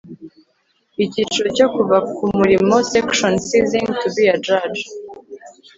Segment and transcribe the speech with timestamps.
[1.05, 4.81] Icyiciro cya Kuva ku murimo Section Ceasing to be a judge